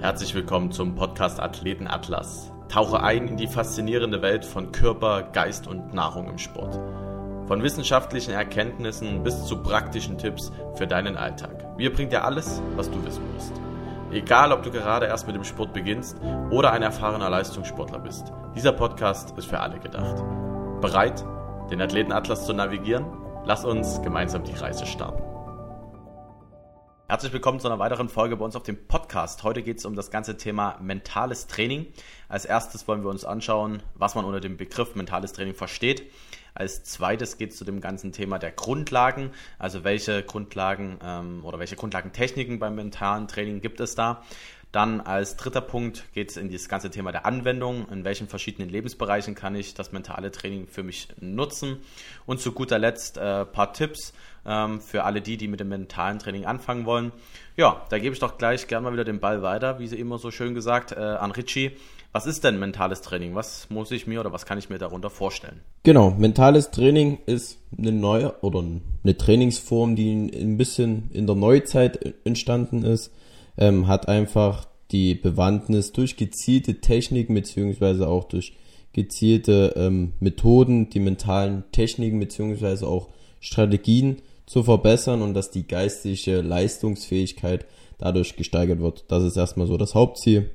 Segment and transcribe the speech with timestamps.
[0.00, 2.52] Herzlich willkommen zum Podcast Athleten Atlas.
[2.68, 6.78] Tauche ein in die faszinierende Welt von Körper, Geist und Nahrung im Sport.
[7.48, 11.66] Von wissenschaftlichen Erkenntnissen bis zu praktischen Tipps für deinen Alltag.
[11.76, 13.52] Wir bringen dir alles, was du wissen musst.
[14.12, 16.16] Egal, ob du gerade erst mit dem Sport beginnst
[16.50, 20.22] oder ein erfahrener Leistungssportler bist, dieser Podcast ist für alle gedacht.
[20.80, 21.24] Bereit,
[21.72, 23.04] den Athleten Atlas zu navigieren?
[23.44, 25.27] Lass uns gemeinsam die Reise starten.
[27.10, 29.42] Herzlich willkommen zu einer weiteren Folge bei uns auf dem Podcast.
[29.42, 31.86] Heute geht es um das ganze Thema mentales Training.
[32.28, 36.02] Als erstes wollen wir uns anschauen, was man unter dem Begriff mentales Training versteht.
[36.52, 41.58] Als zweites geht es zu dem ganzen Thema der Grundlagen, also welche Grundlagen ähm, oder
[41.58, 44.22] welche Grundlagentechniken beim mentalen Training gibt es da.
[44.72, 47.88] Dann als dritter Punkt geht es in das ganze Thema der Anwendung.
[47.90, 51.78] In welchen verschiedenen Lebensbereichen kann ich das mentale Training für mich nutzen?
[52.26, 54.12] Und zu guter Letzt ein äh, paar Tipps
[54.44, 57.12] ähm, für alle die, die mit dem mentalen Training anfangen wollen.
[57.56, 60.18] Ja, da gebe ich doch gleich gerne mal wieder den Ball weiter, wie sie immer
[60.18, 61.72] so schön gesagt, äh, an Richie.
[62.12, 63.34] Was ist denn mentales Training?
[63.34, 65.60] Was muss ich mir oder was kann ich mir darunter vorstellen?
[65.82, 72.14] Genau, mentales Training ist eine neue oder eine Trainingsform, die ein bisschen in der Neuzeit
[72.24, 73.12] entstanden ist,
[73.58, 78.54] ähm, hat einfach die Bewandtnis durch gezielte Techniken beziehungsweise auch durch
[78.92, 83.08] gezielte ähm, Methoden, die mentalen Techniken beziehungsweise auch
[83.40, 87.66] Strategien zu verbessern und dass die geistige Leistungsfähigkeit
[87.98, 89.04] dadurch gesteigert wird.
[89.08, 90.50] Das ist erstmal so das Hauptziel.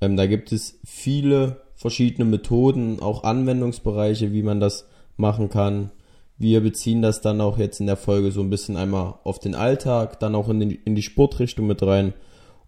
[0.00, 5.90] Ähm, da gibt es viele verschiedene Methoden, auch Anwendungsbereiche, wie man das machen kann.
[6.36, 9.54] Wir beziehen das dann auch jetzt in der Folge so ein bisschen einmal auf den
[9.54, 12.12] Alltag, dann auch in, den, in die Sportrichtung mit rein.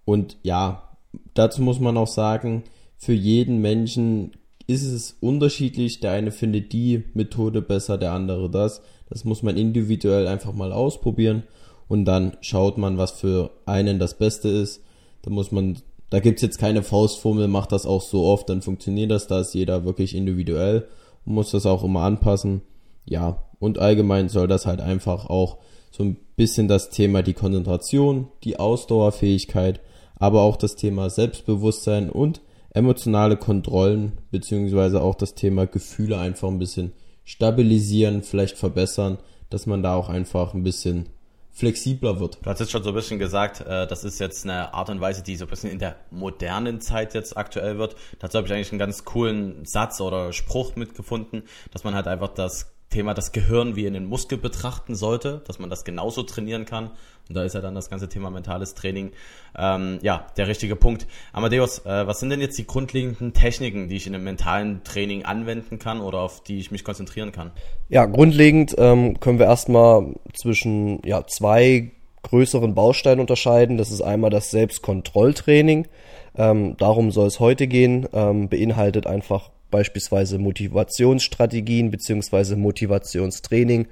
[0.04, 0.91] Und ja,
[1.34, 2.64] dazu muss man auch sagen,
[2.96, 4.32] für jeden Menschen
[4.66, 6.00] ist es unterschiedlich.
[6.00, 8.82] Der eine findet die Methode besser, der andere das.
[9.08, 11.42] Das muss man individuell einfach mal ausprobieren
[11.88, 14.82] und dann schaut man, was für einen das Beste ist.
[15.20, 19.10] Da muss man, da gibt's jetzt keine Faustformel, macht das auch so oft, dann funktioniert
[19.10, 20.88] das, da ist jeder wirklich individuell
[21.26, 22.62] und muss das auch immer anpassen.
[23.04, 25.58] Ja, und allgemein soll das halt einfach auch
[25.90, 29.80] so ein bisschen das Thema die Konzentration, die Ausdauerfähigkeit,
[30.16, 32.40] aber auch das Thema Selbstbewusstsein und
[32.70, 36.92] emotionale Kontrollen, beziehungsweise auch das Thema Gefühle einfach ein bisschen
[37.24, 39.18] stabilisieren, vielleicht verbessern,
[39.50, 41.08] dass man da auch einfach ein bisschen
[41.52, 42.38] flexibler wird.
[42.42, 45.00] Du hast jetzt schon so ein bisschen gesagt, äh, das ist jetzt eine Art und
[45.00, 47.94] Weise, die so ein bisschen in der modernen Zeit jetzt aktuell wird.
[48.20, 52.32] Dazu habe ich eigentlich einen ganz coolen Satz oder Spruch mitgefunden, dass man halt einfach
[52.32, 56.90] das Thema das Gehirn wie einen Muskel betrachten sollte, dass man das genauso trainieren kann.
[57.28, 59.12] Und da ist ja dann das ganze Thema mentales Training,
[59.56, 61.06] ähm, ja, der richtige Punkt.
[61.32, 65.24] Amadeus, äh, was sind denn jetzt die grundlegenden Techniken, die ich in einem mentalen Training
[65.24, 67.50] anwenden kann oder auf die ich mich konzentrieren kann?
[67.88, 71.92] Ja, grundlegend ähm, können wir erstmal zwischen ja, zwei
[72.22, 73.78] größeren Bausteinen unterscheiden.
[73.78, 75.88] Das ist einmal das Selbstkontrolltraining.
[76.36, 78.08] Ähm, darum soll es heute gehen.
[78.12, 83.88] Ähm, beinhaltet einfach beispielsweise Motivationsstrategien beziehungsweise Motivationstraining.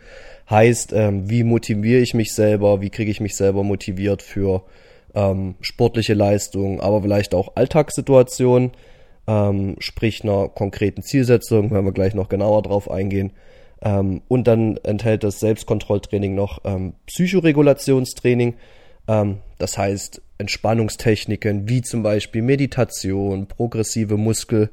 [0.49, 4.63] Heißt, ähm, wie motiviere ich mich selber, wie kriege ich mich selber motiviert für
[5.15, 8.71] ähm, sportliche Leistungen, aber vielleicht auch Alltagssituationen,
[9.27, 13.33] ähm, sprich einer konkreten Zielsetzung, wenn wir gleich noch genauer drauf eingehen.
[13.83, 18.55] Ähm, und dann enthält das Selbstkontrolltraining noch ähm, Psychoregulationstraining.
[19.09, 24.71] Ähm, das heißt Entspannungstechniken wie zum Beispiel Meditation, progressive Muskel-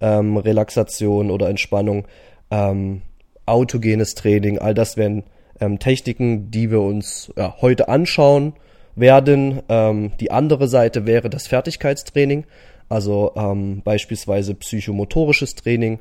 [0.00, 2.06] ähm, Relaxation oder Entspannung,
[2.50, 3.02] ähm,
[3.46, 5.24] autogenes Training, all das wären
[5.60, 8.54] ähm, Techniken, die wir uns ja, heute anschauen
[8.94, 9.62] werden.
[9.68, 12.44] Ähm, die andere Seite wäre das Fertigkeitstraining,
[12.88, 16.00] also ähm, beispielsweise psychomotorisches Training,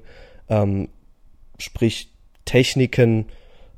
[0.49, 0.89] ähm,
[1.57, 2.11] sprich
[2.45, 3.27] Techniken,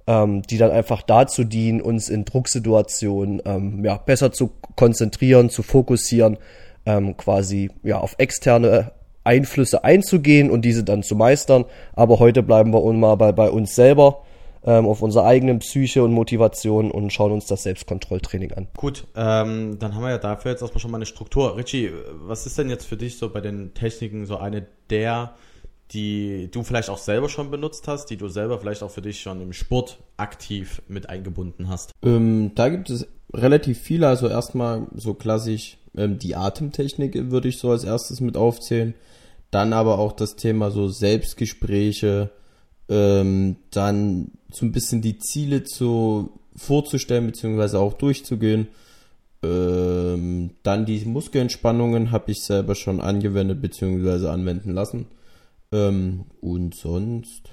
[0.08, 5.64] ähm, die dann einfach dazu dienen, uns in Drucksituationen ähm, ja, besser zu konzentrieren, zu
[5.64, 6.38] fokussieren,
[6.86, 8.92] ähm, quasi ja, auf externe
[9.28, 11.66] Einflüsse einzugehen und diese dann zu meistern.
[11.94, 14.24] Aber heute bleiben wir mal bei, bei uns selber,
[14.64, 18.68] ähm, auf unserer eigenen Psyche und Motivation und schauen uns das Selbstkontrolltraining an.
[18.76, 21.56] Gut, ähm, dann haben wir ja dafür jetzt erstmal schon mal eine Struktur.
[21.58, 25.36] Richie, was ist denn jetzt für dich so bei den Techniken so eine der,
[25.92, 29.22] die du vielleicht auch selber schon benutzt hast, die du selber vielleicht auch für dich
[29.22, 31.92] schon im Sport aktiv mit eingebunden hast?
[32.04, 37.58] Ähm, da gibt es relativ viele, also erstmal so klassisch ähm, die Atemtechnik würde ich
[37.58, 38.94] so als erstes mit aufzählen.
[39.52, 42.32] Dann aber auch das Thema so Selbstgespräche,
[42.90, 48.68] ähm, dann so ein bisschen die Ziele zu vorzustellen beziehungsweise auch durchzugehen.
[49.44, 55.06] Ähm, dann die Muskelentspannungen habe ich selber schon angewendet beziehungsweise anwenden lassen.
[55.72, 57.50] Ähm, und sonst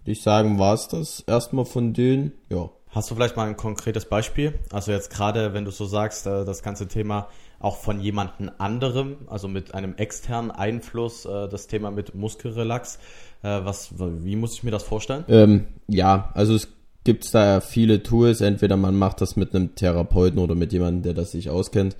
[0.00, 2.32] würde ich sagen, war es das erstmal von denen.
[2.50, 2.70] Ja.
[2.90, 4.54] Hast du vielleicht mal ein konkretes Beispiel?
[4.70, 7.28] Also jetzt gerade, wenn du so sagst, äh, das ganze Thema
[7.58, 12.98] auch von jemandem anderem, also mit einem externen Einfluss, äh, das Thema mit Muskelrelax.
[13.42, 15.24] Äh, was, wie muss ich mir das vorstellen?
[15.28, 16.68] Ähm, ja, also es
[17.04, 18.40] gibt da viele Tools.
[18.40, 21.96] Entweder man macht das mit einem Therapeuten oder mit jemandem, der das sich auskennt.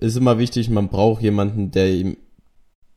[0.00, 2.16] Ist immer wichtig, man braucht jemanden, der ihm,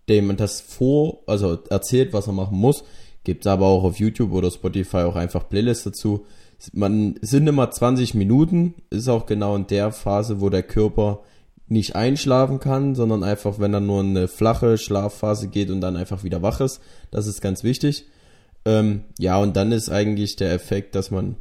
[0.08, 2.84] dem das vor, also erzählt, was er machen muss.
[3.24, 6.26] Gibt aber auch auf YouTube oder Spotify auch einfach Playlists dazu.
[6.74, 11.22] Man sind immer 20 Minuten, ist auch genau in der Phase, wo der Körper
[11.70, 16.24] nicht einschlafen kann, sondern einfach, wenn er nur eine flache Schlafphase geht und dann einfach
[16.24, 16.82] wieder wach ist.
[17.12, 18.06] Das ist ganz wichtig.
[18.66, 21.36] Ähm, ja, und dann ist eigentlich der Effekt, dass man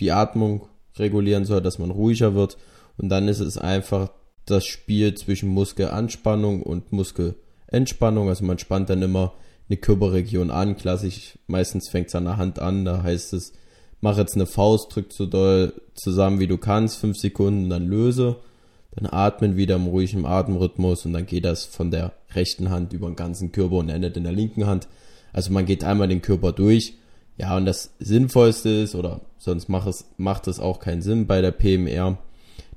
[0.00, 2.56] die Atmung regulieren soll, dass man ruhiger wird.
[2.96, 4.10] Und dann ist es einfach
[4.46, 8.28] das Spiel zwischen Muskelanspannung und Muskelentspannung.
[8.28, 9.34] Also man spannt dann immer
[9.68, 10.76] eine Körperregion an.
[10.76, 12.84] Klassisch, meistens fängt es an der Hand an.
[12.84, 13.52] Da heißt es,
[14.00, 18.36] mach jetzt eine Faust, drück so doll zusammen wie du kannst, fünf Sekunden, dann löse.
[18.98, 23.06] Dann atmen wieder im ruhigen Atemrhythmus und dann geht das von der rechten Hand über
[23.06, 24.88] den ganzen Körper und endet in der linken Hand.
[25.32, 26.94] Also man geht einmal den Körper durch.
[27.36, 31.40] Ja, und das Sinnvollste ist, oder sonst macht es, macht es auch keinen Sinn bei
[31.40, 32.18] der PMR,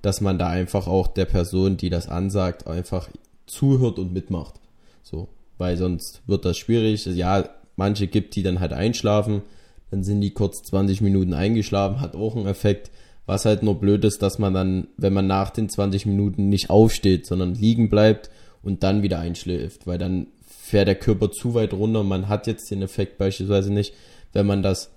[0.03, 3.09] dass man da einfach auch der Person, die das ansagt, einfach
[3.47, 4.55] zuhört und mitmacht.
[5.01, 5.27] So,
[5.57, 7.03] weil sonst wird das schwierig.
[7.07, 9.41] Ja, manche gibt, die dann halt einschlafen,
[9.89, 12.91] dann sind die kurz 20 Minuten eingeschlafen, hat auch einen Effekt.
[13.25, 16.69] Was halt nur blöd ist, dass man dann, wenn man nach den 20 Minuten nicht
[16.69, 18.29] aufsteht, sondern liegen bleibt
[18.61, 22.03] und dann wieder einschläft, weil dann fährt der Körper zu weit runter.
[22.03, 23.93] Man hat jetzt den Effekt beispielsweise nicht,
[24.33, 24.91] wenn man das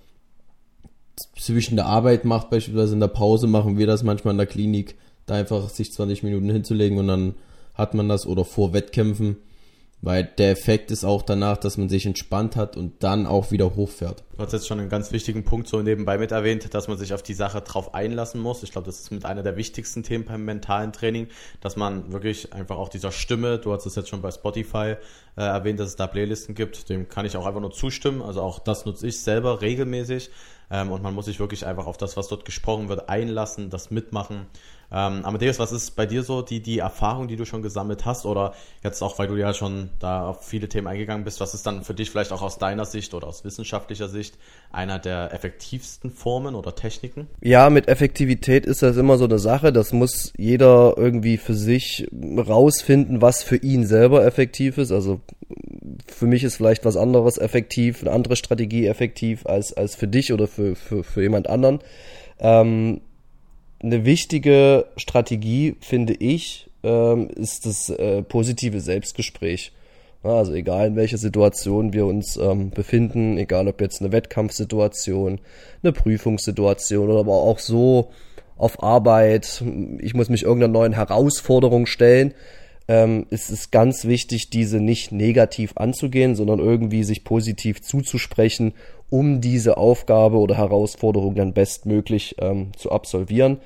[1.37, 4.95] zwischen der Arbeit macht, beispielsweise in der Pause machen wir das manchmal in der Klinik,
[5.25, 7.35] da einfach sich 20 Minuten hinzulegen und dann
[7.73, 9.37] hat man das oder vor Wettkämpfen
[10.05, 13.75] weil der Effekt ist auch danach, dass man sich entspannt hat und dann auch wieder
[13.75, 14.23] hochfährt.
[14.37, 17.15] Du hast jetzt schon einen ganz wichtigen Punkt so nebenbei mit erwähnt, dass man sich
[17.15, 18.61] auf die Sache drauf einlassen muss.
[18.61, 21.27] Ich glaube, das ist mit einer der wichtigsten Themen beim mentalen Training,
[21.59, 24.95] dass man wirklich einfach auch dieser Stimme, du hast es jetzt schon bei Spotify
[25.37, 28.21] äh, erwähnt, dass es da Playlisten gibt, dem kann ich auch einfach nur zustimmen.
[28.21, 30.29] Also auch das nutze ich selber regelmäßig.
[30.69, 33.91] Ähm, und man muss sich wirklich einfach auf das, was dort gesprochen wird, einlassen, das
[33.91, 34.45] mitmachen.
[34.95, 38.25] Ähm, Amadeus, was ist bei dir so die, die Erfahrung, die du schon gesammelt hast?
[38.25, 41.65] Oder jetzt auch, weil du ja schon da auf viele Themen eingegangen bist, was ist
[41.65, 44.37] dann für dich vielleicht auch aus deiner Sicht oder aus wissenschaftlicher Sicht
[44.71, 47.27] einer der effektivsten Formen oder Techniken?
[47.41, 49.73] Ja, mit Effektivität ist das immer so eine Sache.
[49.73, 52.07] Das muss jeder irgendwie für sich
[52.37, 54.93] rausfinden, was für ihn selber effektiv ist.
[54.93, 55.19] Also
[56.07, 60.31] für mich ist vielleicht was anderes effektiv, eine andere Strategie effektiv als, als für dich
[60.31, 61.79] oder für, für, für jemand anderen.
[62.39, 63.01] Ähm,
[63.85, 69.71] eine wichtige Strategie, finde ich, ähm, ist das äh, positive Selbstgespräch.
[70.23, 75.39] Also egal in welcher Situation wir uns ähm, befinden, egal ob jetzt eine Wettkampfsituation,
[75.83, 78.09] eine Prüfungssituation oder aber auch so
[78.57, 79.63] auf Arbeit,
[79.99, 82.33] ich muss mich irgendeiner neuen Herausforderung stellen,
[82.87, 88.73] ähm, ist es ganz wichtig, diese nicht negativ anzugehen, sondern irgendwie sich positiv zuzusprechen,
[89.09, 93.59] um diese Aufgabe oder Herausforderung dann bestmöglich ähm, zu absolvieren.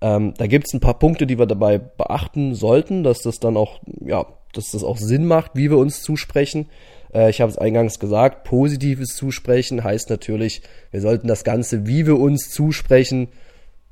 [0.00, 3.56] Ähm, da gibt es ein paar Punkte, die wir dabei beachten sollten, dass das dann
[3.56, 6.66] auch, ja, dass das auch Sinn macht, wie wir uns zusprechen.
[7.12, 12.06] Äh, ich habe es eingangs gesagt, positives Zusprechen heißt natürlich, wir sollten das Ganze, wie
[12.06, 13.28] wir uns zusprechen,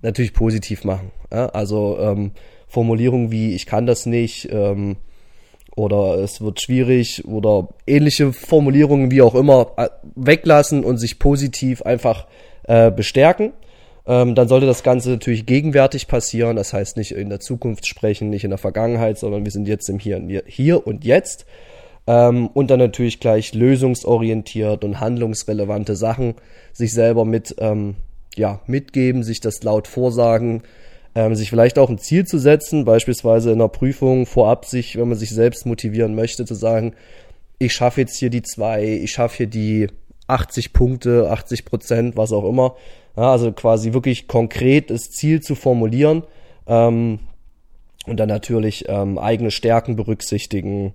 [0.02, 1.12] natürlich positiv machen.
[1.32, 1.46] Ja?
[1.46, 2.32] Also ähm,
[2.68, 4.96] Formulierungen wie ich kann das nicht ähm,
[5.76, 11.82] oder es wird schwierig oder ähnliche Formulierungen wie auch immer äh, weglassen und sich positiv
[11.82, 12.26] einfach
[12.64, 13.52] äh, bestärken.
[14.06, 16.56] Ähm, dann sollte das Ganze natürlich gegenwärtig passieren.
[16.56, 19.88] Das heißt nicht in der Zukunft sprechen, nicht in der Vergangenheit, sondern wir sind jetzt
[19.88, 21.46] im Hier, Hier und Jetzt.
[22.06, 26.34] Ähm, und dann natürlich gleich lösungsorientiert und handlungsrelevante Sachen
[26.72, 27.94] sich selber mit ähm,
[28.36, 30.62] ja, mitgeben, sich das laut vorsagen,
[31.14, 35.08] ähm, sich vielleicht auch ein Ziel zu setzen, beispielsweise in einer Prüfung vorab sich, wenn
[35.08, 36.94] man sich selbst motivieren möchte, zu sagen,
[37.58, 39.88] ich schaffe jetzt hier die zwei, ich schaffe hier die
[40.26, 42.76] 80 Punkte, 80 Prozent, was auch immer.
[43.16, 46.22] Ja, also quasi wirklich konkret das Ziel zu formulieren
[46.66, 47.18] ähm,
[48.06, 50.94] und dann natürlich ähm, eigene Stärken berücksichtigen.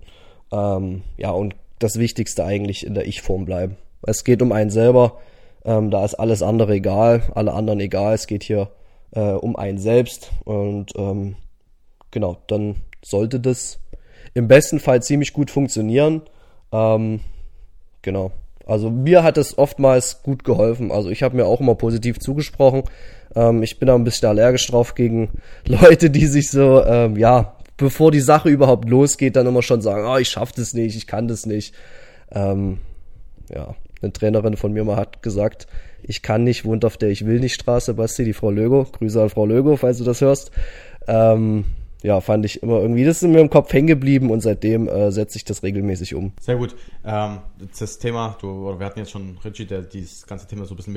[0.51, 3.77] Ähm, ja, und das Wichtigste eigentlich in der Ich-Form bleiben.
[4.01, 5.19] Es geht um einen selber.
[5.63, 8.15] Ähm, da ist alles andere egal, alle anderen egal.
[8.15, 8.69] Es geht hier
[9.11, 10.31] äh, um einen selbst.
[10.43, 11.35] Und ähm,
[12.11, 13.79] genau, dann sollte das
[14.33, 16.21] im besten Fall ziemlich gut funktionieren.
[16.71, 17.21] Ähm,
[18.01, 18.31] genau.
[18.65, 20.91] Also mir hat es oftmals gut geholfen.
[20.91, 22.83] Also ich habe mir auch immer positiv zugesprochen.
[23.35, 25.29] Ähm, ich bin da ein bisschen allergisch drauf gegen
[25.65, 30.05] Leute, die sich so, ähm, ja, bevor die Sache überhaupt losgeht, dann immer schon sagen,
[30.07, 31.73] oh, ich schaff das nicht, ich kann das nicht.
[32.31, 32.79] Ähm,
[33.53, 35.67] ja, eine Trainerin von mir mal hat gesagt,
[36.07, 38.85] ich kann nicht, wohnt auf der Ich will nicht Straße, Basti, die Frau Lögo.
[38.91, 40.51] Grüße an Frau Lögo, falls du das hörst.
[41.07, 41.65] Ähm,
[42.03, 45.11] ja, fand ich immer irgendwie, das ist mir im Kopf hängen geblieben und seitdem äh,
[45.11, 46.31] setze ich das regelmäßig um.
[46.39, 46.75] Sehr gut.
[47.03, 47.39] Ähm,
[47.79, 50.93] das Thema, du, wir hatten jetzt schon Richie, der dieses ganze Thema so ein bisschen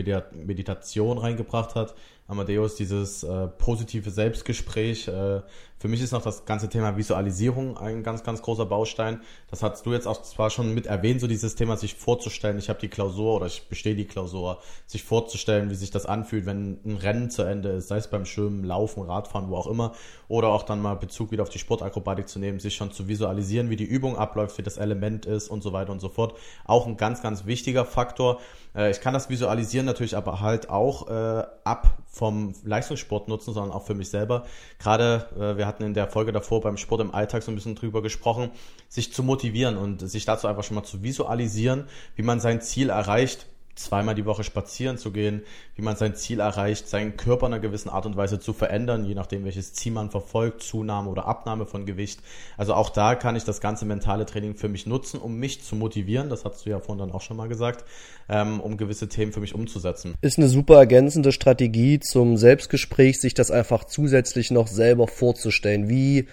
[0.47, 1.95] Meditation reingebracht hat.
[2.31, 5.09] Amadeus, dieses äh, positive Selbstgespräch.
[5.09, 5.41] Äh,
[5.81, 9.23] für mich ist noch das ganze Thema Visualisierung ein ganz, ganz großer Baustein.
[9.51, 12.69] Das hast du jetzt auch zwar schon mit erwähnt, so dieses Thema, sich vorzustellen, ich
[12.69, 16.79] habe die Klausur oder ich bestehe die Klausur, sich vorzustellen, wie sich das anfühlt, wenn
[16.85, 19.95] ein Rennen zu Ende ist, sei es beim Schwimmen, Laufen, Radfahren, wo auch immer,
[20.29, 23.71] oder auch dann mal Bezug wieder auf die Sportakrobatik zu nehmen, sich schon zu visualisieren,
[23.71, 26.37] wie die Übung abläuft, wie das Element ist und so weiter und so fort.
[26.67, 28.39] Auch ein ganz, ganz wichtiger Faktor.
[28.75, 33.73] Äh, ich kann das visualisieren natürlich aber halt auch äh, ab vom Leistungssport nutzen, sondern
[33.73, 34.45] auch für mich selber.
[34.79, 37.77] Gerade, äh, wir hatten in der Folge davor beim Sport im Alltag so ein bisschen
[37.77, 38.51] drüber gesprochen,
[38.89, 41.85] sich zu motivieren und sich dazu einfach schon mal zu visualisieren,
[42.17, 45.43] wie man sein Ziel erreicht zweimal die Woche spazieren zu gehen,
[45.75, 49.05] wie man sein Ziel erreicht, seinen Körper in einer gewissen Art und Weise zu verändern,
[49.05, 52.21] je nachdem, welches Ziel man verfolgt, Zunahme oder Abnahme von Gewicht.
[52.57, 55.77] Also auch da kann ich das ganze mentale Training für mich nutzen, um mich zu
[55.77, 57.85] motivieren, das hast du ja vorhin dann auch schon mal gesagt,
[58.29, 60.15] ähm, um gewisse Themen für mich umzusetzen.
[60.21, 65.89] Ist eine super ergänzende Strategie zum Selbstgespräch, sich das einfach zusätzlich noch selber vorzustellen.
[65.89, 66.29] Wie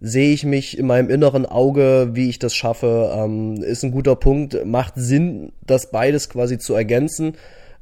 [0.00, 4.16] sehe ich mich in meinem inneren Auge, wie ich das schaffe, ähm, ist ein guter
[4.16, 4.64] Punkt.
[4.64, 7.34] Macht Sinn, das beides quasi zu ergänzen.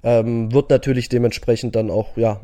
[0.03, 2.41] Ähm, wird natürlich dementsprechend dann auch, ja,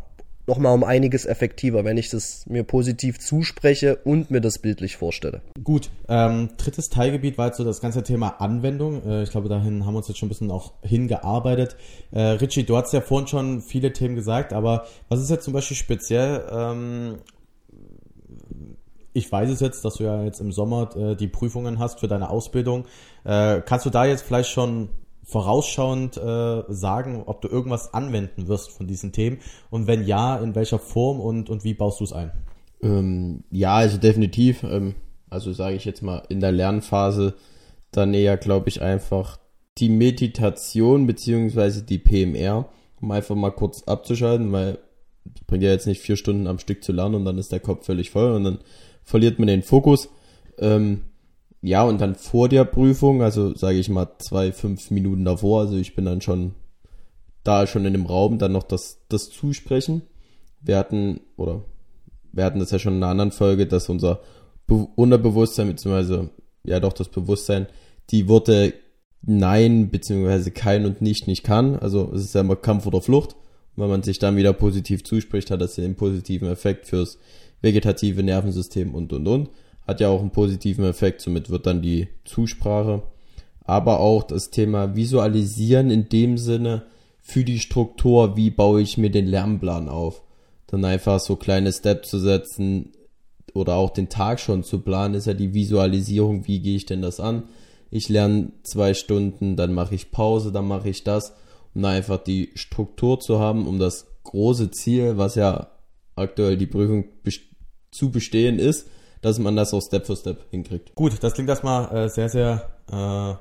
[0.46, 5.40] nochmal um einiges effektiver, wenn ich das mir positiv zuspreche und mir das bildlich vorstelle.
[5.62, 9.02] Gut, ähm, drittes Teilgebiet war jetzt so das ganze Thema Anwendung.
[9.06, 11.76] Äh, ich glaube, dahin haben wir uns jetzt schon ein bisschen auch hingearbeitet.
[12.10, 15.54] Äh, Richie, du hast ja vorhin schon viele Themen gesagt, aber was ist jetzt zum
[15.54, 17.18] Beispiel speziell ähm,
[19.14, 22.08] ich weiß es jetzt, dass du ja jetzt im Sommer äh, die Prüfungen hast für
[22.08, 22.84] deine Ausbildung.
[23.24, 24.90] Äh, kannst du da jetzt vielleicht schon
[25.22, 29.38] vorausschauend äh, sagen, ob du irgendwas anwenden wirst von diesen Themen?
[29.70, 32.32] Und wenn ja, in welcher Form und, und wie baust du es ein?
[32.82, 34.62] Ähm, ja, also definitiv.
[34.64, 34.96] Ähm,
[35.30, 37.34] also sage ich jetzt mal in der Lernphase
[37.90, 39.38] dann eher, glaube ich, einfach
[39.78, 42.68] die Meditation beziehungsweise die PMR,
[43.00, 44.78] um einfach mal kurz abzuschalten, weil
[45.34, 47.60] es bringt ja jetzt nicht vier Stunden am Stück zu lernen und dann ist der
[47.60, 48.58] Kopf völlig voll und dann
[49.04, 50.08] verliert man den Fokus.
[50.58, 51.02] Ähm,
[51.60, 55.76] ja, und dann vor der Prüfung, also sage ich mal zwei, fünf Minuten davor, also
[55.76, 56.54] ich bin dann schon
[57.42, 60.02] da schon in dem Raum, dann noch das, das Zusprechen.
[60.60, 61.62] Wir hatten, oder
[62.32, 64.20] wir hatten das ja schon in einer anderen Folge, dass unser
[64.66, 66.30] Be Unterbewusstsein, beziehungsweise,
[66.64, 67.66] ja doch, das Bewusstsein,
[68.10, 68.72] die Worte
[69.26, 71.76] Nein, beziehungsweise kein und nicht nicht kann.
[71.76, 73.36] Also es ist ja immer Kampf oder Flucht.
[73.76, 77.18] wenn man sich dann wieder positiv zuspricht, hat das einen positiven Effekt fürs
[77.64, 79.48] vegetative Nervensystem und und und.
[79.86, 83.02] Hat ja auch einen positiven Effekt, somit wird dann die Zusprache.
[83.64, 86.84] Aber auch das Thema Visualisieren in dem Sinne
[87.20, 90.22] für die Struktur, wie baue ich mir den Lernplan auf.
[90.66, 92.92] Dann einfach so kleine Steps zu setzen
[93.54, 97.02] oder auch den Tag schon zu planen, ist ja die Visualisierung, wie gehe ich denn
[97.02, 97.44] das an.
[97.90, 101.32] Ich lerne zwei Stunden, dann mache ich Pause, dann mache ich das,
[101.74, 105.68] um einfach die Struktur zu haben, um das große Ziel, was ja
[106.16, 107.04] aktuell die Prüfung
[107.94, 108.88] zu bestehen ist,
[109.22, 110.94] dass man das auch Step für Step hinkriegt.
[110.94, 113.34] Gut, das klingt erstmal äh, sehr, sehr äh,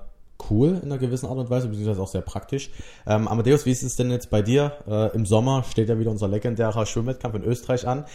[0.49, 2.69] cool in einer gewissen Art und Weise, beziehungsweise auch sehr praktisch.
[3.05, 4.73] Ähm, Amadeus, wie ist es denn jetzt bei dir?
[4.87, 8.05] Äh, Im Sommer steht ja wieder unser legendärer Schwimmwettkampf in Österreich an.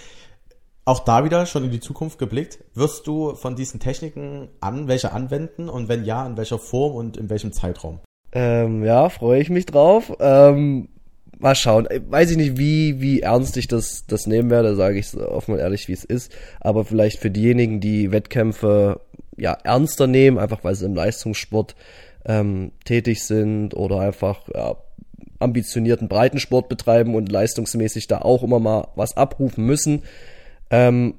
[0.84, 2.64] Auch da wieder schon in die Zukunft geblickt.
[2.72, 7.18] Wirst du von diesen Techniken an welche anwenden und wenn ja, in welcher Form und
[7.18, 8.00] in welchem Zeitraum?
[8.32, 10.12] Ähm, ja, freue ich mich drauf.
[10.18, 10.88] Ähm,
[11.38, 11.88] mal schauen.
[12.08, 15.60] Weiß ich nicht, wie, wie ernst ich das, das nehmen werde, sage ich offen und
[15.60, 16.32] ehrlich, wie es ist.
[16.60, 19.00] Aber vielleicht für diejenigen, die Wettkämpfe
[19.36, 21.76] ja ernster nehmen, einfach weil sie im Leistungssport
[22.24, 24.76] ähm, tätig sind oder einfach ja,
[25.38, 30.02] ambitionierten Breitensport betreiben und leistungsmäßig da auch immer mal was abrufen müssen.
[30.70, 31.14] Ähm,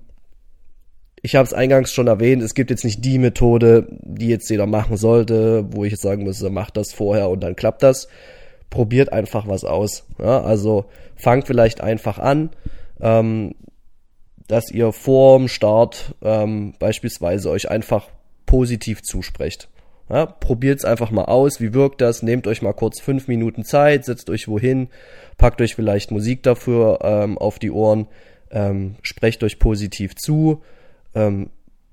[1.22, 4.68] ich habe es eingangs schon erwähnt, es gibt jetzt nicht die Methode, die jetzt jeder
[4.68, 8.08] machen sollte, wo ich jetzt sagen müsste, macht das vorher und dann klappt das
[8.70, 10.06] probiert einfach was aus.
[10.20, 10.86] Ja, also
[11.16, 12.52] fangt vielleicht einfach an,
[13.02, 13.56] ähm,
[14.48, 18.08] dass ihr vorm Start ähm, beispielsweise euch einfach
[18.46, 19.70] positiv zusprecht.
[20.10, 23.64] Ja, Probiert es einfach mal aus, wie wirkt das, nehmt euch mal kurz fünf Minuten
[23.64, 24.88] Zeit, setzt euch wohin,
[25.38, 28.08] packt euch vielleicht Musik dafür ähm, auf die Ohren,
[28.50, 30.64] ähm, sprecht euch positiv zu,
[31.14, 31.52] ähm,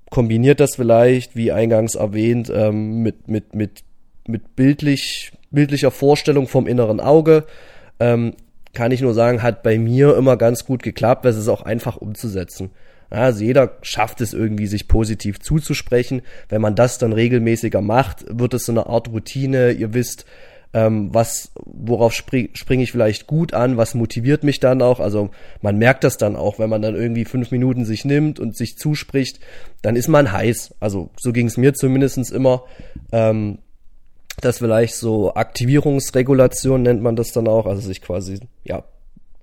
[0.09, 3.83] kombiniert das vielleicht, wie eingangs erwähnt, ähm, mit, mit, mit,
[4.25, 7.45] mit bildlich bildlicher Vorstellung vom inneren Auge.
[7.99, 8.33] Ähm,
[8.73, 11.63] kann ich nur sagen, hat bei mir immer ganz gut geklappt, weil es ist auch
[11.63, 12.71] einfach umzusetzen.
[13.09, 16.21] Also jeder schafft es irgendwie, sich positiv zuzusprechen.
[16.49, 19.71] Wenn man das dann regelmäßiger macht, wird es so eine Art Routine.
[19.71, 20.25] Ihr wisst,
[20.73, 24.99] ähm, was, worauf spring, springe ich vielleicht gut an, was motiviert mich dann auch.
[24.99, 25.29] Also
[25.61, 28.77] man merkt das dann auch, wenn man dann irgendwie fünf Minuten sich nimmt und sich
[28.77, 29.39] zuspricht,
[29.81, 30.75] dann ist man heiß.
[30.79, 32.63] Also so ging es mir zumindestens immer.
[33.11, 33.59] Ähm,
[34.41, 38.83] das vielleicht so Aktivierungsregulation nennt man das dann auch, also sich quasi ja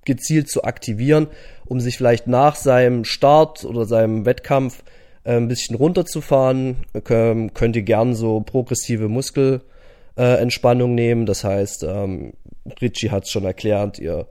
[0.05, 1.27] gezielt zu aktivieren,
[1.65, 4.83] um sich vielleicht nach seinem Start oder seinem Wettkampf
[5.23, 6.77] äh, ein bisschen runterzufahren.
[7.09, 11.25] Ähm, könnt ihr gern so progressive Muskelentspannung äh, nehmen.
[11.25, 12.33] Das heißt, ähm,
[12.81, 14.27] Richie hat es schon erklärt, ihr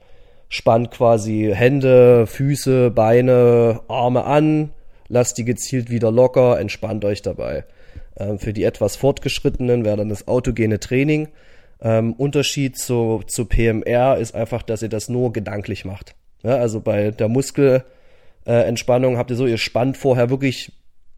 [0.48, 4.70] spannt quasi Hände, Füße, Beine, Arme an,
[5.08, 7.64] lasst die gezielt wieder locker, entspannt euch dabei.
[8.16, 11.28] Ähm, für die etwas fortgeschrittenen wäre dann das autogene Training.
[11.80, 16.14] Ähm, Unterschied zu, zu PMR ist einfach, dass ihr das nur gedanklich macht.
[16.42, 20.72] Ja, also bei der Muskelentspannung äh, habt ihr so, ihr spannt vorher wirklich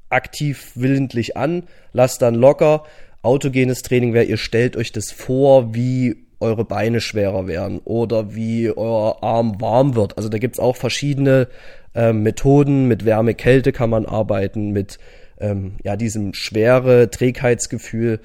[0.08, 2.84] aktiv willentlich an, lasst dann locker.
[3.22, 8.70] Autogenes Training wäre, ihr stellt euch das vor, wie eure Beine schwerer werden oder wie
[8.70, 10.16] euer Arm warm wird.
[10.16, 11.48] Also da gibt's auch verschiedene
[11.94, 12.86] äh, Methoden.
[12.88, 14.98] Mit Wärme, Kälte kann man arbeiten, mit
[15.38, 18.20] ähm, ja, diesem schwere Trägheitsgefühl.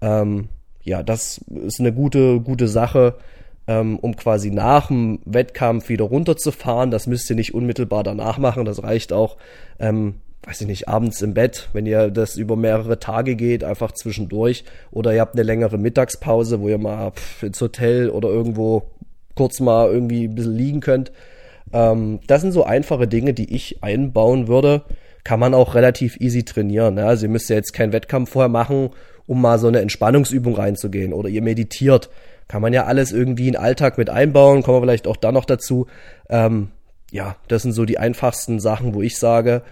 [0.00, 0.48] Ähm,
[0.82, 3.16] ja, das ist eine gute, gute Sache,
[3.66, 6.90] ähm, um quasi nach dem Wettkampf wieder runterzufahren.
[6.90, 8.64] Das müsst ihr nicht unmittelbar danach machen.
[8.64, 9.36] Das reicht auch,
[9.78, 13.92] ähm, weiß ich nicht, abends im Bett, wenn ihr das über mehrere Tage geht, einfach
[13.92, 14.64] zwischendurch.
[14.90, 18.90] Oder ihr habt eine längere Mittagspause, wo ihr mal pff, ins Hotel oder irgendwo
[19.34, 21.12] kurz mal irgendwie ein bisschen liegen könnt.
[21.72, 24.82] Ähm, das sind so einfache Dinge, die ich einbauen würde
[25.24, 26.94] kann man auch relativ easy trainieren.
[26.94, 27.06] Ne?
[27.06, 28.90] Also ihr müsst ja jetzt keinen Wettkampf vorher machen,
[29.26, 31.12] um mal so eine Entspannungsübung reinzugehen.
[31.12, 32.10] Oder ihr meditiert.
[32.46, 35.32] Kann man ja alles irgendwie in den Alltag mit einbauen, kommen wir vielleicht auch da
[35.32, 35.86] noch dazu.
[36.28, 36.68] Ähm,
[37.10, 39.62] ja, das sind so die einfachsten Sachen, wo ich sage,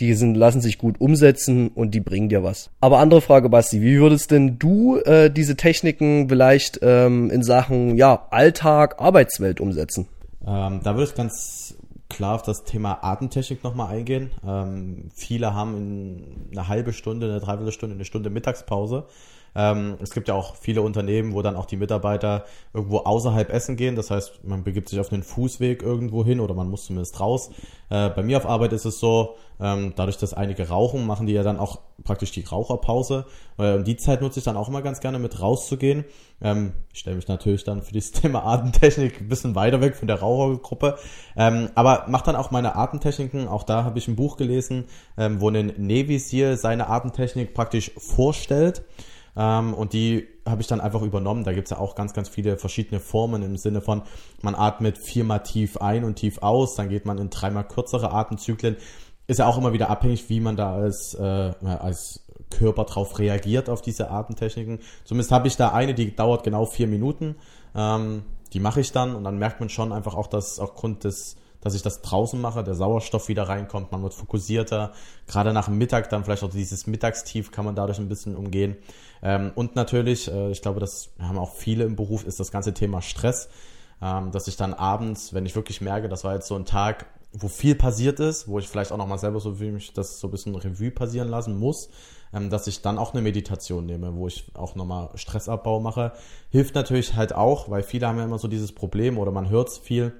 [0.00, 2.70] die sind, lassen sich gut umsetzen und die bringen dir was.
[2.80, 7.96] Aber andere Frage, Basti, wie würdest denn du äh, diese Techniken vielleicht ähm, in Sachen
[7.96, 10.08] ja, Alltag, Arbeitswelt umsetzen?
[10.46, 11.76] Ähm, da würde ich ganz
[12.12, 14.30] klar auf das Thema Atemtechnik nochmal eingehen.
[14.46, 19.06] Ähm, viele haben in eine halbe Stunde, eine Dreiviertelstunde, eine Stunde Mittagspause.
[19.54, 23.76] Ähm, es gibt ja auch viele Unternehmen, wo dann auch die Mitarbeiter irgendwo außerhalb essen
[23.76, 23.96] gehen.
[23.96, 27.50] Das heißt, man begibt sich auf einen Fußweg irgendwo hin oder man muss zumindest raus.
[27.90, 31.34] Äh, bei mir auf Arbeit ist es so, ähm, dadurch, dass einige rauchen, machen die
[31.34, 33.26] ja dann auch praktisch die Raucherpause.
[33.58, 36.04] Äh, die Zeit nutze ich dann auch immer ganz gerne mit rauszugehen.
[36.40, 40.08] Ähm, ich stelle mich natürlich dann für das Thema Atemtechnik ein bisschen weiter weg von
[40.08, 40.96] der Rauchergruppe.
[41.36, 43.46] Ähm, aber mache dann auch meine Atemtechniken.
[43.46, 47.92] Auch da habe ich ein Buch gelesen, ähm, wo ein Navy Seal seine Atemtechnik praktisch
[47.96, 48.82] vorstellt.
[49.36, 51.44] Ähm, und die habe ich dann einfach übernommen.
[51.44, 54.02] Da gibt es ja auch ganz, ganz viele verschiedene Formen im Sinne von,
[54.42, 58.76] man atmet viermal tief ein und tief aus, dann geht man in dreimal kürzere Atemzyklen.
[59.26, 63.70] Ist ja auch immer wieder abhängig, wie man da als, äh, als Körper drauf reagiert
[63.70, 64.80] auf diese Atemtechniken.
[65.04, 67.36] Zumindest habe ich da eine, die dauert genau vier Minuten.
[67.74, 71.36] Ähm, die mache ich dann und dann merkt man schon einfach auch, dass aufgrund des
[71.62, 74.92] dass ich das draußen mache, der Sauerstoff wieder reinkommt, man wird fokussierter.
[75.28, 78.76] Gerade nach dem Mittag dann vielleicht auch dieses Mittagstief kann man dadurch ein bisschen umgehen.
[79.22, 82.74] Ähm, und natürlich, äh, ich glaube, das haben auch viele im Beruf, ist das ganze
[82.74, 83.48] Thema Stress,
[84.00, 87.06] ähm, dass ich dann abends, wenn ich wirklich merke, das war jetzt so ein Tag,
[87.32, 90.28] wo viel passiert ist, wo ich vielleicht auch nochmal selber so wie mich das so
[90.28, 91.88] ein bisschen Revue passieren lassen muss,
[92.34, 96.12] ähm, dass ich dann auch eine Meditation nehme, wo ich auch nochmal Stressabbau mache.
[96.50, 99.68] Hilft natürlich halt auch, weil viele haben ja immer so dieses Problem oder man hört
[99.68, 100.12] es viel,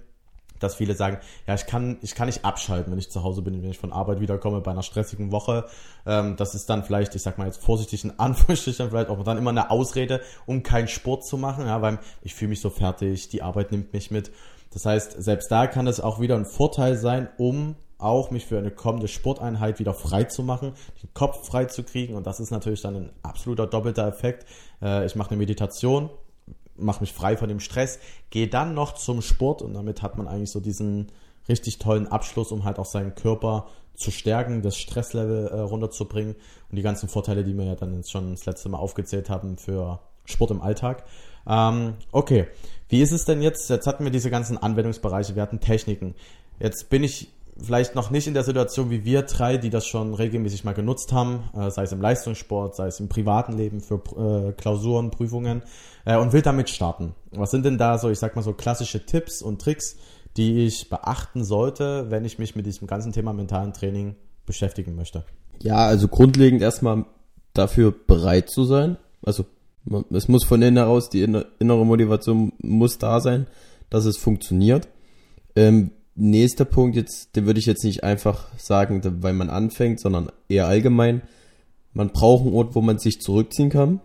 [0.62, 3.62] dass viele sagen, ja, ich kann, ich kann nicht abschalten, wenn ich zu Hause bin,
[3.62, 5.66] wenn ich von Arbeit wiederkomme bei einer stressigen Woche.
[6.07, 9.38] Ähm, das ist dann vielleicht, ich sag mal jetzt vorsichtig in Anführungsstrichen, vielleicht auch dann
[9.38, 13.29] immer eine Ausrede, um keinen Sport zu machen, ja, weil ich fühle mich so fertig,
[13.29, 14.31] die Arbeit nimmt mich mit.
[14.72, 18.59] Das heißt, selbst da kann es auch wieder ein Vorteil sein, um auch mich für
[18.59, 20.72] eine kommende Sporteinheit wieder frei zu machen,
[21.03, 22.14] den Kopf frei zu kriegen.
[22.14, 24.46] Und das ist natürlich dann ein absoluter doppelter Effekt.
[24.83, 26.11] Äh, ich mache eine Meditation,
[26.83, 27.99] mache mich frei von dem Stress,
[28.31, 31.09] gehe dann noch zum Sport und damit hat man eigentlich so diesen
[31.49, 36.35] richtig tollen Abschluss, um halt auch seinen Körper zu stärken, das Stresslevel äh, runterzubringen
[36.71, 39.57] und die ganzen Vorteile, die wir ja dann jetzt schon das letzte Mal aufgezählt haben
[39.59, 41.05] für Sport im Alltag.
[41.47, 42.47] Ähm, okay,
[42.88, 43.68] wie ist es denn jetzt?
[43.71, 46.14] Jetzt hatten wir diese ganzen Anwendungsbereiche, wir hatten Techniken.
[46.59, 47.29] Jetzt bin ich
[47.62, 51.12] vielleicht noch nicht in der Situation wie wir drei, die das schon regelmäßig mal genutzt
[51.12, 55.62] haben, äh, sei es im Leistungssport, sei es im privaten Leben für äh, Klausuren, Prüfungen
[56.05, 57.14] äh, und will damit starten.
[57.31, 59.96] Was sind denn da so, ich sag mal so klassische Tipps und Tricks,
[60.37, 65.25] die ich beachten sollte, wenn ich mich mit diesem ganzen Thema mentalen Training beschäftigen möchte?
[65.61, 67.05] Ja, also grundlegend erstmal
[67.55, 68.96] dafür bereit zu sein.
[69.22, 69.44] Also
[70.11, 73.46] es muss von innen heraus, die innere Motivation muss da sein,
[73.90, 74.88] dass es funktioniert.
[75.55, 80.31] Ähm, nächster Punkt jetzt, den würde ich jetzt nicht einfach sagen, weil man anfängt, sondern
[80.48, 81.22] eher allgemein.
[81.94, 84.01] Man braucht einen Ort, wo man sich zurückziehen kann,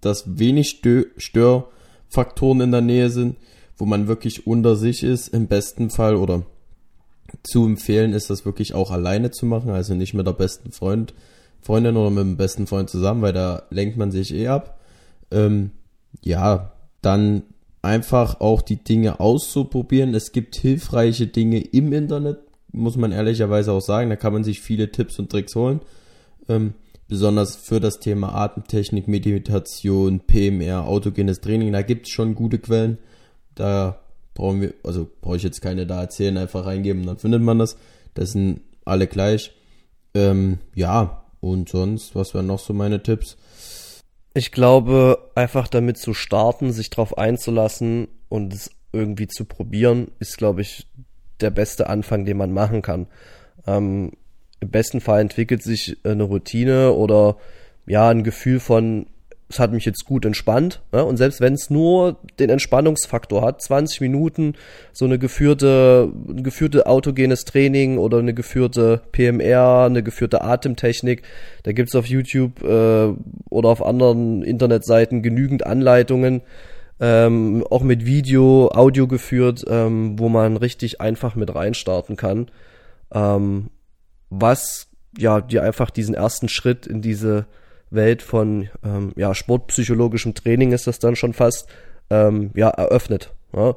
[0.00, 0.80] das wenig
[1.16, 1.68] Stör
[2.08, 3.36] Faktoren in der Nähe sind,
[3.76, 6.44] wo man wirklich unter sich ist, im besten Fall oder
[7.42, 11.12] zu empfehlen ist, das wirklich auch alleine zu machen, also nicht mit der besten Freund,
[11.60, 14.80] Freundin oder mit dem besten Freund zusammen, weil da lenkt man sich eh ab.
[15.30, 15.72] Ähm,
[16.22, 17.42] ja, dann
[17.82, 20.14] einfach auch die Dinge auszuprobieren.
[20.14, 22.38] Es gibt hilfreiche Dinge im Internet,
[22.72, 24.10] muss man ehrlicherweise auch sagen.
[24.10, 25.80] Da kann man sich viele Tipps und Tricks holen.
[26.48, 26.74] Ähm,
[27.08, 31.72] besonders für das Thema Atemtechnik, Meditation, PMR, autogenes Training.
[31.72, 32.98] Da gibt es schon gute Quellen.
[33.54, 33.98] Da
[34.34, 37.76] brauchen wir, also brauche ich jetzt keine da erzählen, einfach reingeben, dann findet man das.
[38.14, 39.52] Das sind alle gleich.
[40.14, 43.36] Ähm, ja, und sonst, was wären noch so meine Tipps?
[44.38, 50.38] Ich glaube, einfach damit zu starten, sich drauf einzulassen und es irgendwie zu probieren, ist,
[50.38, 50.86] glaube ich,
[51.40, 53.08] der beste Anfang, den man machen kann.
[53.66, 54.12] Ähm,
[54.60, 57.36] Im besten Fall entwickelt sich eine Routine oder
[57.84, 59.06] ja, ein Gefühl von,
[59.50, 60.82] es hat mich jetzt gut entspannt.
[60.92, 61.02] Ja?
[61.02, 64.54] Und selbst wenn es nur den Entspannungsfaktor hat, 20 Minuten,
[64.92, 71.22] so eine geführte, ein geführte autogenes Training oder eine geführte PMR, eine geführte Atemtechnik,
[71.62, 73.14] da gibt's auf YouTube äh,
[73.48, 76.42] oder auf anderen Internetseiten genügend Anleitungen,
[77.00, 82.50] ähm, auch mit Video, Audio geführt, ähm, wo man richtig einfach mit reinstarten kann.
[83.12, 83.70] Ähm,
[84.28, 87.46] was ja dir einfach diesen ersten Schritt in diese
[87.90, 91.68] Welt von ähm, ja, sportpsychologischem Training ist das dann schon fast
[92.10, 93.32] ähm, ja, eröffnet.
[93.54, 93.74] Ja.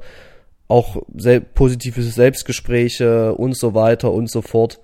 [0.68, 4.80] Auch sel positive Selbstgespräche und so weiter und so fort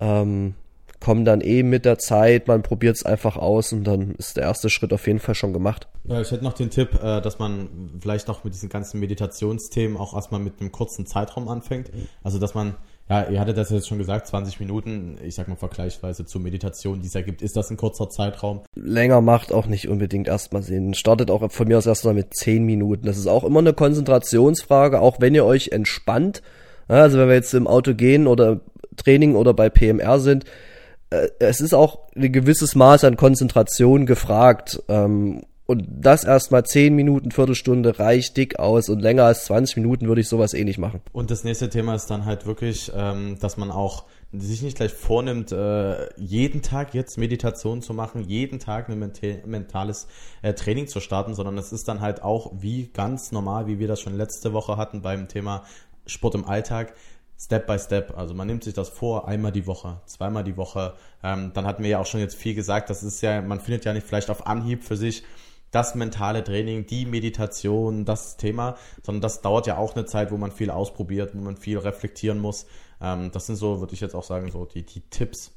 [0.00, 0.54] ähm,
[1.02, 4.44] kommen dann eben mit der Zeit, man probiert es einfach aus und dann ist der
[4.44, 5.88] erste Schritt auf jeden Fall schon gemacht.
[6.04, 9.96] Ja, ich hätte noch den Tipp, äh, dass man vielleicht auch mit diesen ganzen Meditationsthemen
[9.96, 11.90] auch erstmal mit einem kurzen Zeitraum anfängt.
[12.22, 12.76] Also dass man
[13.08, 17.00] ja, ihr hattet das jetzt schon gesagt, 20 Minuten, ich sag mal vergleichsweise zur Meditation,
[17.00, 17.42] die es ergibt.
[17.42, 18.62] Ist das ein kurzer Zeitraum?
[18.74, 20.94] Länger macht auch nicht unbedingt erstmal Sinn.
[20.94, 23.06] Startet auch von mir aus erstmal mit 10 Minuten.
[23.06, 26.42] Das ist auch immer eine Konzentrationsfrage, auch wenn ihr euch entspannt.
[26.88, 28.60] Also wenn wir jetzt im Auto gehen oder
[28.96, 30.44] Training oder bei PMR sind,
[31.10, 34.82] äh, es ist auch ein gewisses Maß an Konzentration gefragt.
[34.88, 40.06] Ähm, und das erstmal 10 Minuten, Viertelstunde reicht dick aus und länger als 20 Minuten
[40.06, 41.00] würde ich sowas eh nicht machen.
[41.12, 44.92] Und das nächste Thema ist dann halt wirklich, ähm, dass man auch sich nicht gleich
[44.92, 49.12] vornimmt, äh, jeden Tag jetzt Meditation zu machen, jeden Tag ein
[49.46, 50.08] mentales
[50.42, 53.88] äh, Training zu starten, sondern es ist dann halt auch wie ganz normal, wie wir
[53.88, 55.64] das schon letzte Woche hatten beim Thema
[56.06, 56.94] Sport im Alltag.
[57.38, 58.16] Step by Step.
[58.16, 60.94] Also man nimmt sich das vor, einmal die Woche, zweimal die Woche.
[61.24, 63.84] Ähm, dann hatten wir ja auch schon jetzt viel gesagt, das ist ja, man findet
[63.84, 65.24] ja nicht vielleicht auf Anhieb für sich
[65.72, 70.36] das mentale Training, die Meditation, das Thema, sondern das dauert ja auch eine Zeit, wo
[70.36, 72.66] man viel ausprobiert, wo man viel reflektieren muss.
[73.00, 75.50] Ähm, das sind so, würde ich jetzt auch sagen, so die, die Tipps,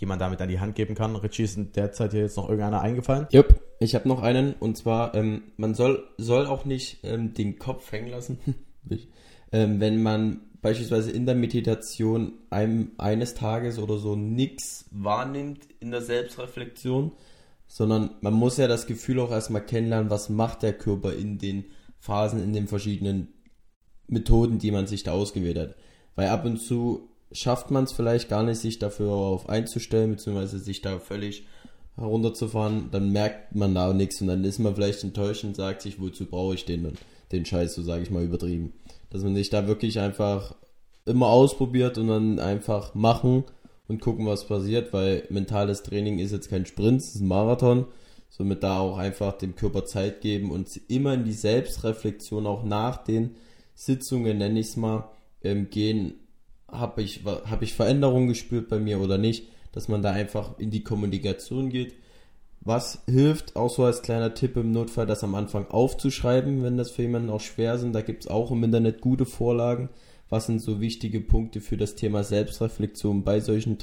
[0.00, 1.14] die man damit an die Hand geben kann.
[1.14, 3.28] Richie, ist in der Zeit hier jetzt noch irgendeiner eingefallen?
[3.30, 7.58] Jupp, ich habe noch einen und zwar, ähm, man soll, soll auch nicht ähm, den
[7.58, 8.38] Kopf hängen lassen,
[9.52, 15.90] ähm, wenn man beispielsweise in der Meditation einem, eines Tages oder so nichts wahrnimmt in
[15.90, 17.12] der Selbstreflexion,
[17.74, 21.64] sondern man muss ja das Gefühl auch erstmal kennenlernen, was macht der Körper in den
[21.98, 23.34] Phasen, in den verschiedenen
[24.06, 25.74] Methoden, die man sich da ausgewählt hat.
[26.14, 30.60] Weil ab und zu schafft man es vielleicht gar nicht, sich dafür auf einzustellen, beziehungsweise
[30.60, 31.48] sich da völlig
[31.96, 36.00] herunterzufahren, dann merkt man da nichts und dann ist man vielleicht enttäuscht und sagt sich,
[36.00, 36.92] wozu brauche ich den,
[37.32, 38.72] den Scheiß, so sage ich mal übertrieben.
[39.10, 40.54] Dass man sich da wirklich einfach
[41.06, 43.42] immer ausprobiert und dann einfach machen
[43.88, 47.86] und gucken, was passiert, weil mentales Training ist jetzt kein Sprint, es ist ein Marathon.
[48.30, 52.96] Somit da auch einfach dem Körper Zeit geben und immer in die Selbstreflexion auch nach
[52.96, 53.36] den
[53.76, 55.08] Sitzungen, nenne ich es mal,
[55.42, 56.14] ähm, gehen.
[56.66, 59.46] Habe ich, hab ich Veränderungen gespürt bei mir oder nicht?
[59.70, 61.94] Dass man da einfach in die Kommunikation geht.
[62.60, 66.90] Was hilft, auch so als kleiner Tipp im Notfall, das am Anfang aufzuschreiben, wenn das
[66.90, 67.92] für jemanden auch schwer sind.
[67.92, 69.90] Da gibt es auch im Internet gute Vorlagen
[70.28, 73.78] was sind so wichtige Punkte für das Thema Selbstreflexion bei solchen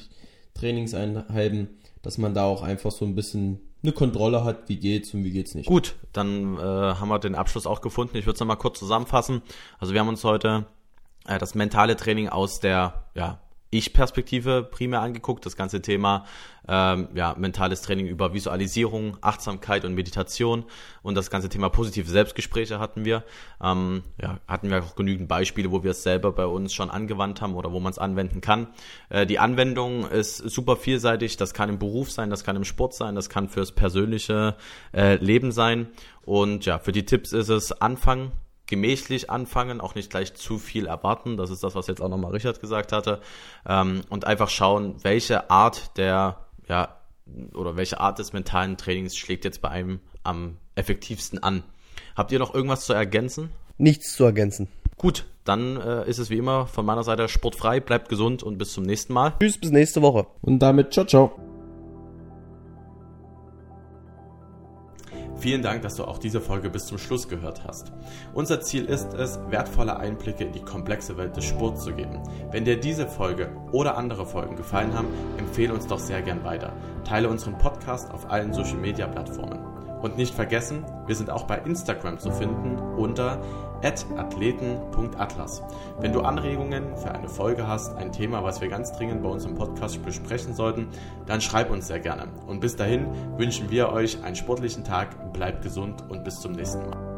[0.53, 1.69] Trainingseinheiten,
[2.01, 5.31] dass man da auch einfach so ein bisschen eine Kontrolle hat, wie geht's und wie
[5.31, 5.67] geht's nicht.
[5.67, 8.17] Gut, dann äh, haben wir den Abschluss auch gefunden.
[8.17, 9.41] Ich würde es nochmal kurz zusammenfassen.
[9.79, 10.65] Also wir haben uns heute
[11.27, 13.39] äh, das mentale Training aus der ja,
[13.71, 16.25] ich-Perspektive primär angeguckt, das ganze Thema
[16.67, 20.65] ähm, ja, mentales Training über Visualisierung, Achtsamkeit und Meditation
[21.01, 23.23] und das ganze Thema positive Selbstgespräche hatten wir.
[23.63, 27.41] Ähm, ja, hatten wir auch genügend Beispiele, wo wir es selber bei uns schon angewandt
[27.41, 28.67] haben oder wo man es anwenden kann.
[29.09, 32.93] Äh, die Anwendung ist super vielseitig, das kann im Beruf sein, das kann im Sport
[32.93, 34.55] sein, das kann fürs persönliche
[34.93, 35.87] äh, Leben sein
[36.25, 38.31] und ja, für die Tipps ist es anfangen,
[38.71, 41.37] gemächlich anfangen, auch nicht gleich zu viel erwarten.
[41.37, 43.21] Das ist das, was jetzt auch nochmal Richard gesagt hatte.
[43.67, 46.97] Ähm, und einfach schauen, welche Art der, ja,
[47.53, 51.63] oder welche Art des mentalen Trainings schlägt jetzt bei einem am effektivsten an.
[52.15, 53.51] Habt ihr noch irgendwas zu ergänzen?
[53.77, 54.69] Nichts zu ergänzen.
[54.97, 57.79] Gut, dann äh, ist es wie immer von meiner Seite sportfrei.
[57.79, 59.33] Bleibt gesund und bis zum nächsten Mal.
[59.39, 60.27] Tschüss, bis nächste Woche.
[60.41, 61.50] Und damit ciao, ciao.
[65.41, 67.91] Vielen Dank, dass du auch diese Folge bis zum Schluss gehört hast.
[68.35, 72.21] Unser Ziel ist es, wertvolle Einblicke in die komplexe Welt des Sports zu geben.
[72.51, 75.07] Wenn dir diese Folge oder andere Folgen gefallen haben,
[75.39, 76.73] empfehle uns doch sehr gern weiter.
[77.05, 79.57] Teile unseren Podcast auf allen Social Media Plattformen.
[80.03, 83.41] Und nicht vergessen, wir sind auch bei Instagram zu finden unter
[83.83, 85.61] athleten.atlas.
[85.99, 89.45] Wenn du Anregungen für eine Folge hast, ein Thema, was wir ganz dringend bei uns
[89.45, 90.87] im Podcast besprechen sollten,
[91.25, 92.27] dann schreib uns sehr gerne.
[92.47, 96.89] Und bis dahin wünschen wir euch einen sportlichen Tag, bleibt gesund und bis zum nächsten
[96.89, 97.10] Mal.